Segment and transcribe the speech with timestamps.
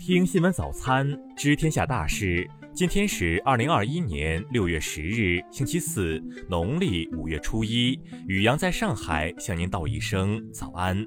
[0.00, 1.06] 听新闻早餐，
[1.36, 2.50] 知天下大事。
[2.72, 8.00] 今天是二零二一年六月十日，星期四，农历五月初一。
[8.26, 11.06] 雨阳在上海向您道一声早安。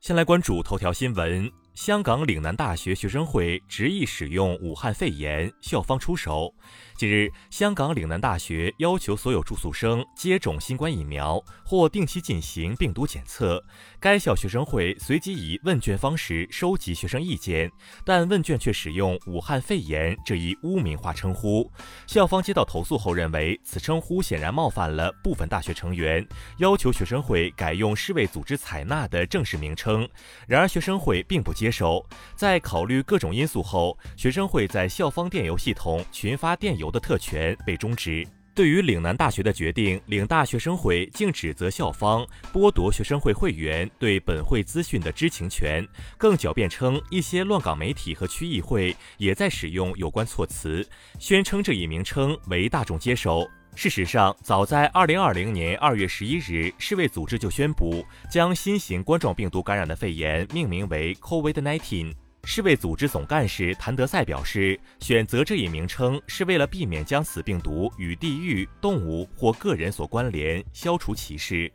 [0.00, 1.48] 先来关注头条新闻。
[1.74, 6.54] 香港岭南大学学生会执意使用武汉肺炎，校方出手。
[6.96, 13.60] 近日，香港岭南大学要求所有住宿生接种新冠疫苗或定期进行病毒检测。
[13.98, 17.68] 该校学生会随即以问卷方式收集学生意见，
[18.04, 21.68] 但问卷却使用“武汉肺炎”这一污名化称呼。
[22.06, 26.24] 校方接到投诉后认为，此称呼显然冒犯了部分大学成员，
[26.58, 30.08] 要求学生会改用世卫组织采纳的正式名称。
[30.46, 31.63] 然而，学生会并不接。
[31.64, 32.04] 接手，
[32.36, 38.26] 在考虑各种因素后，学生会在校方电邮系统群发电邮的特权被终止。
[38.54, 45.82] 对于岭南大学的决定，岭大学生会竟指责校方剥夺学生会会员对本会资讯的知情权，
[46.18, 50.86] 更狡辩称一些乱港媒体和区议会也在使用有关措辞，
[51.18, 53.48] 宣称这一名称为大众接受。
[53.76, 62.14] 事实上，早在二零二零年二月十一日，世卫组织就宣布将新型冠状病毒感染的肺炎命名为 COVID-19。
[62.44, 71.70] 世卫组织总干事谭德赛表示，选择这一名称是为了避免将此病毒与地域、动物或个人所关联，消除歧视。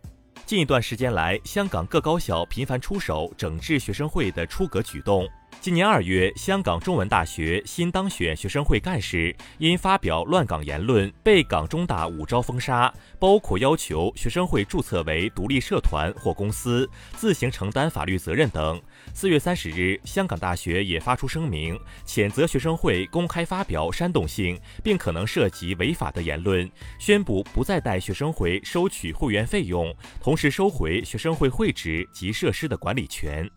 [0.46, 5.28] 近一段时间来，香港各高校频繁出手整治学生会的出格举动。
[5.62, 18.82] 今年二月，香港中文大学新当选学生会干事因发表乱港言论，被港中大五招封杀，包括要求学生会注册为独立社团或公司，自行承担法律责任等。
[19.14, 33.48] 四月三十日，香港大学也发出声明，谴责学生会公开发表煽动性并可能涉及违法的言论，宣布不再代学生会收取会员费用，同时收回学生会会址及设施的管理权。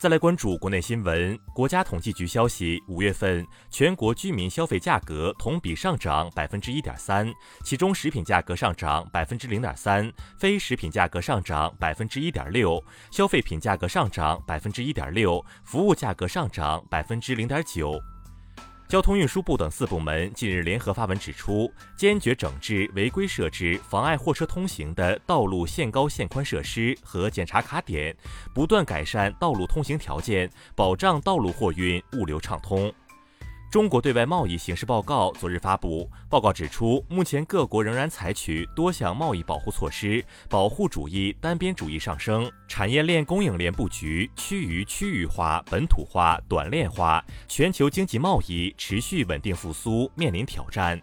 [0.00, 1.38] 再来关注国内新闻。
[1.54, 7.30] 国家统计局消息，五月份全国居民消费价格同比上涨百分之一点三，
[7.62, 18.00] 其中食品价格上涨百分之零点三，非食品价格上涨百分之一点六，消费品价格上涨百分之一点六，服务价格上涨百分之零点九。
[18.90, 28.12] 交通运输部等四部门近日联合发文指出，坚决整治违规设置妨碍货车通行的道路限高限宽设施和检查卡点，
[28.52, 32.92] 不断改善道路通行条件，保障道路货运物流畅通。
[33.70, 51.00] 中国对外贸易形势报告昨日发布，报告指出，目前各国仍然采取多项贸易保护措施，保护主义、单边主义上升，产业链供应链布局趋于区域化、本土化、短链化，全球经济贸易持续稳定复苏面临挑战。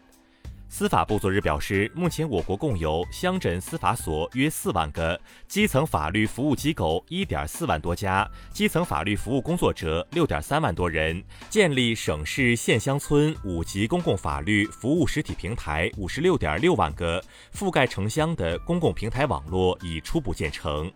[0.70, 11.24] 司法部昨日表示，目前我国共有乡镇司法所约四万个，基层法律服务机构一点四万多家，基层法律服务工作者六点三万多人。
[11.50, 17.24] 建立省市县乡村五级公共法律服务实体平台五十六点六万个，
[17.56, 20.92] 覆盖城乡的公共平台网络已初步建成。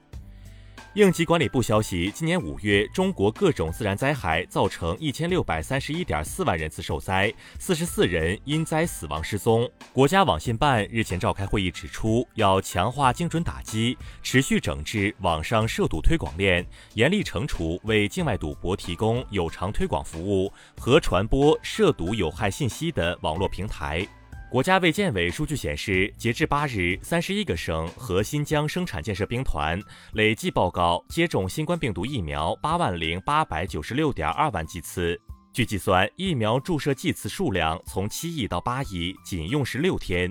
[0.96, 9.72] 应急管理部消息，今年五月，中国各种自然灾害造成一千六百三十一点四万人次受灾，四十四人因灾死亡失踪。
[9.94, 16.66] 国家网信办日前召开会议，指出要强化精准打击，持续整治网上涉赌推广链，
[16.96, 24.06] 严厉惩处为境外赌博提供有偿推广服务和传播涉赌有害信息的网络平台。
[24.51, 29.81] 国家卫健委数据显示，截至八日，三十一个省和新疆生产建设兵团
[30.12, 35.17] 累计报告接种新冠病毒疫苗八万零八百九十六点二万剂次。
[35.53, 40.29] 据计算，疫苗注射剂次数量从七亿到八亿，仅用时六天。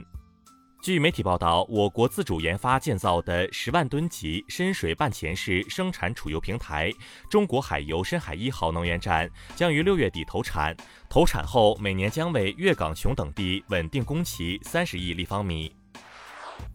[0.83, 6.91] 据媒体报道，我国自主研发建造的十万吨级深水半潜式生产储油平台
[7.29, 10.75] “中国海油深海一号”能源站将于六月底投产。
[11.11, 15.71] 投产后，每年将为粤港琼等地稳定供气三十亿立方米。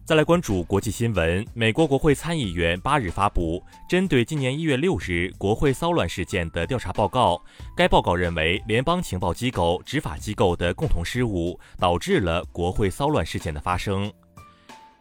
[0.06, 1.44] 再来关注国际新闻。
[1.52, 7.42] 美国国会参议员八日发布针对今年一月六日国会骚乱事件的调查报告。
[7.76, 14.08] 该报告认为，联邦情报机构、执法机构的共同失误导致了国会骚乱事件的发生。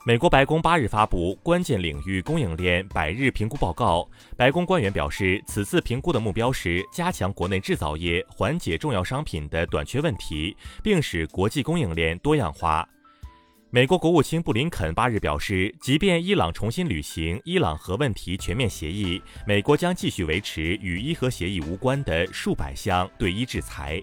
[0.08, 4.10] 美国白宫八日发布关键领域供应链百日评估报告。
[4.36, 12.90] 白宫官员表示，此次评估的目标是加强国内制造业，缓解重要商品的短缺问题，并使国际供应链多样化。
[13.76, 24.02] 美国国务卿布林肯八日表示，即便伊朗重新履行伊朗核问题全面协议，美国将继续维持与伊核协议无关的数百项对伊制裁。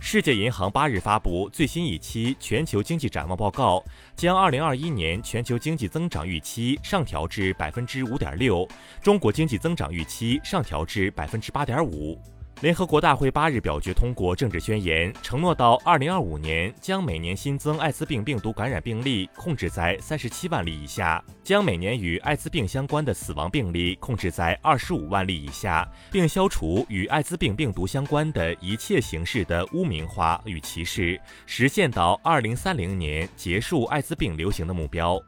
[0.00, 3.80] 世界银行八日发布最新一期全球经济展望报告，
[4.16, 8.68] 将二零二一年全球经济增长预期上调至百分之五点六，
[9.00, 12.20] 中国经济增长预期上调至百分之八点五。
[12.60, 35.20] 联合国大会八日表决通过政治宣言，承诺到二零二五年将每年新增艾滋病病毒感染病例控制在三十七万例以下，将每年与艾滋病相关的死亡病例控制在二十五万例以下，并消除与艾滋病病毒相关的一切形式的污名化与歧视，实现到二零三零年结束艾滋病流行的目标。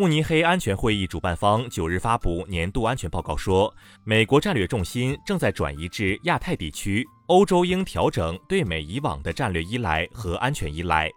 [0.00, 3.70] 慕尼黑安全会议主办方九日发布年度安全报告说，
[4.02, 11.10] 美国战略重心正在转移至亚太地区，欧洲应调整对美以往的战略依赖和安全依赖。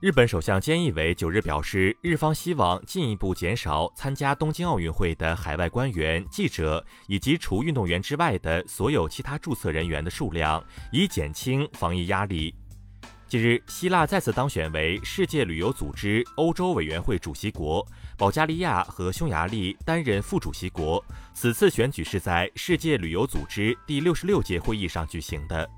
[0.00, 12.54] 日本首相菅义伟九日表示，日方希望进一步减少参加东京奥运会的海外官员、记者以及除运动员之外的所有其他注册人员的数量，以减轻防疫压力。
[13.34, 17.84] 近日，希腊再次当选为世界旅游组织欧洲委员会主席国，
[18.16, 21.04] 保加利亚和匈牙利担任副主席国。
[21.32, 25.68] 此次选举是在世界旅游组织第六十六届会议上举行的。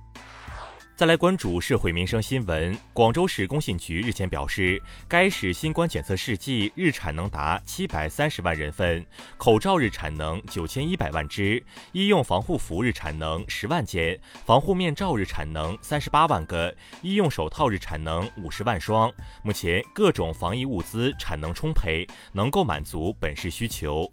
[0.97, 2.75] 再来关注社会民生新闻。
[2.95, 9.05] 广州市工信局日前表示，该市新冠检测试剂日产能达七百三十万人份，
[9.37, 11.63] 口罩日产能九千一百万只，
[11.93, 19.13] 医用防护服日产能十万件，防护面罩日产能三十八万个，医用手套日产能五十万双。
[19.43, 24.11] 目前各种防疫物资产能充沛，能够满足本市需求。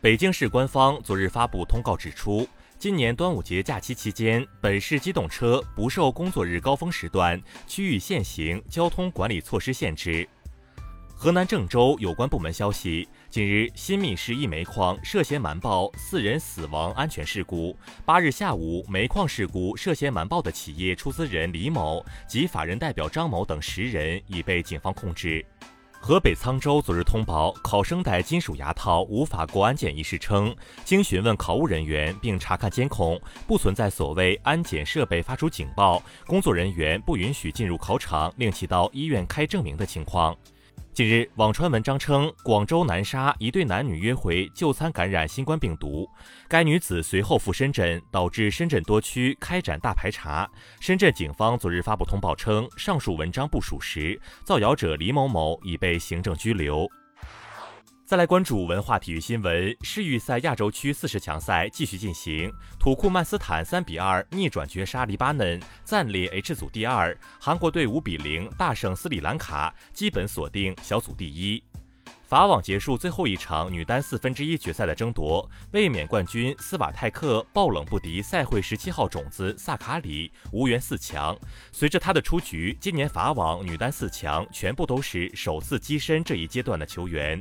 [0.00, 2.48] 北京市官方昨日发布通告指出。
[2.80, 10.26] 今年端午节假期期间，本市机动车不受工作日高峰时段区域限行交通管理措施限制。
[11.14, 17.76] 河南郑州有关部门消息，近日新密市一煤矿涉嫌瞒报四人死亡安全事故。
[18.06, 25.44] 八日下午，煤矿事故涉嫌瞒报的企业出资人李某及法人代表张某等十人已被警方控制。
[26.02, 30.52] 河北沧州昨日通报，考生戴金属牙套无法过安检一事称，
[30.82, 40.34] 经询问考务人员并查看监控，不存在所谓安检设备发出警报，工作人员不允许进入考场，令其到医院开证明的情况。
[40.92, 46.06] 近日，网传文章称，广州南沙一对男女约会就餐感染新冠病毒，
[46.48, 50.50] 该女子随后赴深圳，导致深圳多区开展大排查。
[50.80, 56.88] 深圳警方昨日发布通报称，上述文章不属实，造谣者李某某已被行政拘留。
[58.10, 67.16] 再来关注文化体育新闻，世预赛亚洲区四十强赛继续进行，土库曼斯坦三比二逆转绝杀黎巴嫩，暂列 H 组第二。
[67.38, 71.62] 韩国队五比零大胜斯里兰卡，基本锁定小组第一。
[72.24, 81.38] 法网结束最后一场女单四分之一决赛的争夺，卫冕冠军斯瓦泰克爆冷不敌赛会十七号种子萨卡里，无缘四强。
[81.70, 87.40] 随着她的出局，今年法网女单四强全部都是首次跻身这一阶段的球员。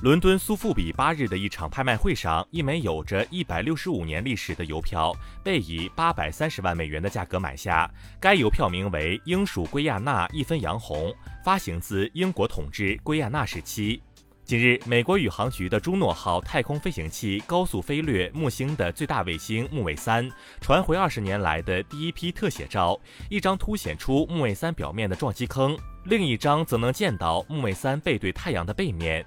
[0.00, 5.12] 伦敦苏富比八日的一场拍卖会上，一枚有着一百六十五年历史的邮票
[5.42, 7.90] 被以八百三十万美元的价格买下。
[8.20, 11.12] 该邮票名为“英属圭亚那一分洋红”，
[11.44, 14.00] 发行自英国统治圭亚那时期。
[14.44, 20.30] 近日，美国宇航局的朱诺号太空飞行器高速飞掠木星的最大卫星木卫三，
[20.60, 22.96] 传回二十年来的第一批特写照，
[23.28, 29.26] 一张凸显出木卫三表面的撞击坑，另一张则能见到木卫三背对太阳的背面。